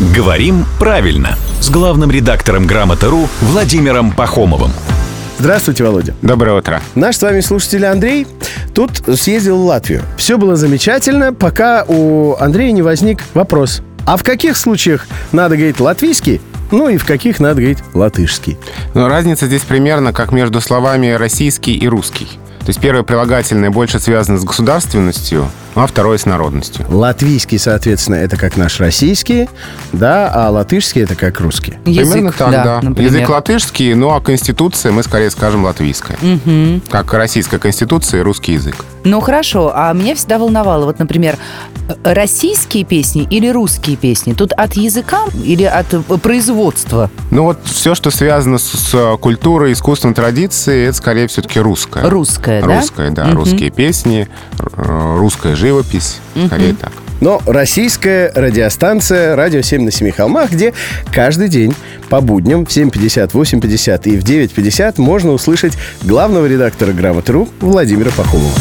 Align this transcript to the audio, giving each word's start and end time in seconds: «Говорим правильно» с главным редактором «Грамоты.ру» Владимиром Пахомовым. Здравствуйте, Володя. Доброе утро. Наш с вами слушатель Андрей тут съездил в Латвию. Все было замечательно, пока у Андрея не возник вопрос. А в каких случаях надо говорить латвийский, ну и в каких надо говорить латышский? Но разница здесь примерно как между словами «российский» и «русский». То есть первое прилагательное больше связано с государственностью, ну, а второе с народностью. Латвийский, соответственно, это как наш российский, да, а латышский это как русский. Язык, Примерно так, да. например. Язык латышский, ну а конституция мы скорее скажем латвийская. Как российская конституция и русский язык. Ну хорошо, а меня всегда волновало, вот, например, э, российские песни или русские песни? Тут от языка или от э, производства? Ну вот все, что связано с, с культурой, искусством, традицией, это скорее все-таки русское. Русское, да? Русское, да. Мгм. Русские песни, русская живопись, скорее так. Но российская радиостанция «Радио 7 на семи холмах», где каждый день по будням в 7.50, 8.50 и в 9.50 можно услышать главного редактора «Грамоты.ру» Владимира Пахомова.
«Говорим 0.00 0.64
правильно» 0.78 1.36
с 1.60 1.70
главным 1.70 2.12
редактором 2.12 2.68
«Грамоты.ру» 2.68 3.28
Владимиром 3.40 4.12
Пахомовым. 4.12 4.70
Здравствуйте, 5.40 5.82
Володя. 5.82 6.14
Доброе 6.22 6.56
утро. 6.56 6.80
Наш 6.94 7.16
с 7.16 7.22
вами 7.22 7.40
слушатель 7.40 7.84
Андрей 7.84 8.24
тут 8.76 9.02
съездил 9.18 9.56
в 9.58 9.64
Латвию. 9.64 10.02
Все 10.16 10.38
было 10.38 10.54
замечательно, 10.54 11.34
пока 11.34 11.84
у 11.88 12.36
Андрея 12.38 12.70
не 12.70 12.82
возник 12.82 13.24
вопрос. 13.34 13.82
А 14.06 14.16
в 14.16 14.22
каких 14.22 14.56
случаях 14.56 15.04
надо 15.32 15.56
говорить 15.56 15.80
латвийский, 15.80 16.40
ну 16.70 16.88
и 16.88 16.96
в 16.96 17.04
каких 17.04 17.40
надо 17.40 17.56
говорить 17.56 17.78
латышский? 17.92 18.56
Но 18.94 19.08
разница 19.08 19.46
здесь 19.46 19.62
примерно 19.62 20.12
как 20.12 20.30
между 20.30 20.60
словами 20.60 21.08
«российский» 21.08 21.74
и 21.74 21.88
«русский». 21.88 22.28
То 22.60 22.70
есть 22.70 22.80
первое 22.80 23.02
прилагательное 23.02 23.70
больше 23.70 23.98
связано 23.98 24.38
с 24.38 24.44
государственностью, 24.44 25.40
ну, 25.40 25.48
а 25.80 25.86
второе 25.86 26.18
с 26.18 26.26
народностью. 26.26 26.84
Латвийский, 26.88 27.58
соответственно, 27.58 28.16
это 28.16 28.36
как 28.36 28.56
наш 28.56 28.80
российский, 28.80 29.48
да, 29.92 30.30
а 30.32 30.50
латышский 30.50 31.02
это 31.02 31.14
как 31.14 31.40
русский. 31.40 31.74
Язык, 31.84 32.12
Примерно 32.12 32.32
так, 32.36 32.50
да. 32.50 32.80
например. 32.82 33.12
Язык 33.12 33.28
латышский, 33.28 33.94
ну 33.94 34.10
а 34.10 34.20
конституция 34.20 34.92
мы 34.92 35.02
скорее 35.02 35.30
скажем 35.30 35.64
латвийская. 35.64 36.18
Как 36.90 37.12
российская 37.14 37.58
конституция 37.58 38.20
и 38.20 38.22
русский 38.22 38.52
язык. 38.54 38.84
Ну 39.04 39.20
хорошо, 39.20 39.72
а 39.74 39.92
меня 39.92 40.14
всегда 40.14 40.38
волновало, 40.38 40.84
вот, 40.84 40.98
например, 40.98 41.36
э, 41.88 42.12
российские 42.12 42.84
песни 42.84 43.26
или 43.30 43.48
русские 43.48 43.96
песни? 43.96 44.34
Тут 44.34 44.52
от 44.52 44.74
языка 44.74 45.22
или 45.42 45.62
от 45.62 45.94
э, 45.94 46.00
производства? 46.18 47.10
Ну 47.30 47.44
вот 47.44 47.60
все, 47.64 47.94
что 47.94 48.10
связано 48.10 48.58
с, 48.58 48.64
с 48.64 49.16
культурой, 49.18 49.72
искусством, 49.72 50.14
традицией, 50.14 50.88
это 50.88 50.98
скорее 50.98 51.28
все-таки 51.28 51.60
русское. 51.60 52.06
Русское, 52.08 52.60
да? 52.60 52.80
Русское, 52.80 53.10
да. 53.10 53.26
Мгм. 53.26 53.36
Русские 53.36 53.70
песни, 53.70 54.28
русская 55.18 55.54
живопись, 55.56 56.20
скорее 56.46 56.74
так. 56.74 56.92
Но 57.20 57.42
российская 57.46 58.30
радиостанция 58.34 59.34
«Радио 59.34 59.60
7 59.60 59.82
на 59.82 59.90
семи 59.90 60.10
холмах», 60.12 60.52
где 60.52 60.72
каждый 61.12 61.48
день 61.48 61.74
по 62.08 62.20
будням 62.20 62.64
в 62.64 62.68
7.50, 62.68 63.32
8.50 63.32 64.02
и 64.04 64.16
в 64.16 64.24
9.50 64.24 64.94
можно 64.98 65.32
услышать 65.32 65.74
главного 66.02 66.46
редактора 66.46 66.92
«Грамоты.ру» 66.92 67.48
Владимира 67.60 68.10
Пахомова. 68.12 68.54